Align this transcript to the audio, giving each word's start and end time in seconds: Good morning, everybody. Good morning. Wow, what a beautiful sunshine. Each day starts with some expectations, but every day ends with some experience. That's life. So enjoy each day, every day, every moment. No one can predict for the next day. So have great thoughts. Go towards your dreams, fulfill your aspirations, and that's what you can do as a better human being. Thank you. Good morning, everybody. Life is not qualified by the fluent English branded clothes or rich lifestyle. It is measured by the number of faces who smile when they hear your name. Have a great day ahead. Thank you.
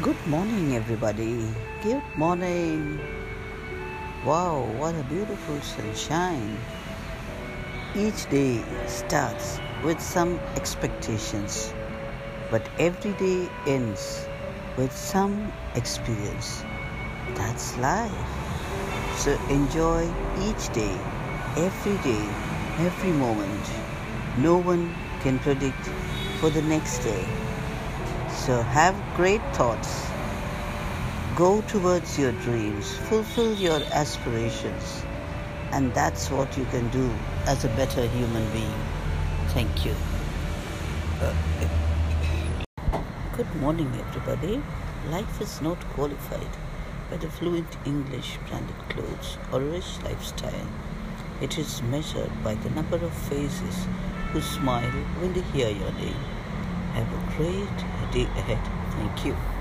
Good 0.00 0.26
morning, 0.26 0.74
everybody. 0.74 1.46
Good 1.82 2.02
morning. 2.16 2.98
Wow, 4.24 4.64
what 4.78 4.94
a 4.94 5.02
beautiful 5.02 5.60
sunshine. 5.60 6.56
Each 7.94 8.26
day 8.30 8.64
starts 8.86 9.60
with 9.84 10.00
some 10.00 10.40
expectations, 10.56 11.74
but 12.50 12.66
every 12.78 13.12
day 13.20 13.50
ends 13.66 14.26
with 14.78 14.96
some 14.96 15.52
experience. 15.74 16.64
That's 17.34 17.76
life. 17.76 18.16
So 19.18 19.36
enjoy 19.50 20.08
each 20.40 20.72
day, 20.72 20.96
every 21.58 21.98
day, 21.98 22.24
every 22.78 23.12
moment. 23.12 23.70
No 24.38 24.56
one 24.56 24.94
can 25.20 25.38
predict 25.38 25.84
for 26.40 26.48
the 26.48 26.62
next 26.62 27.00
day. 27.00 27.51
So 28.42 28.60
have 28.60 28.96
great 29.14 29.40
thoughts. 29.54 30.04
Go 31.36 31.60
towards 31.68 32.18
your 32.18 32.32
dreams, 32.32 32.92
fulfill 33.08 33.54
your 33.54 33.80
aspirations, 33.92 35.04
and 35.70 35.94
that's 35.94 36.28
what 36.28 36.58
you 36.58 36.64
can 36.64 36.88
do 36.88 37.08
as 37.46 37.64
a 37.64 37.68
better 37.68 38.04
human 38.08 38.50
being. 38.50 38.80
Thank 39.50 39.86
you. 39.86 39.94
Good 43.36 43.54
morning, 43.60 43.94
everybody. 44.08 44.60
Life 45.08 45.40
is 45.40 45.62
not 45.62 45.78
qualified 45.94 46.58
by 47.10 47.18
the 47.18 47.30
fluent 47.30 47.78
English 47.86 48.38
branded 48.48 48.88
clothes 48.88 49.38
or 49.52 49.60
rich 49.60 50.02
lifestyle. 50.02 50.66
It 51.40 51.58
is 51.58 51.80
measured 51.82 52.32
by 52.42 52.56
the 52.56 52.70
number 52.70 52.96
of 52.96 53.12
faces 53.28 53.86
who 54.32 54.40
smile 54.40 54.90
when 55.20 55.32
they 55.32 55.42
hear 55.52 55.70
your 55.70 55.92
name. 55.92 56.41
Have 56.92 57.12
a 57.12 57.18
great 57.18 57.86
day 58.10 58.32
ahead. 58.36 58.70
Thank 58.90 59.24
you. 59.24 59.51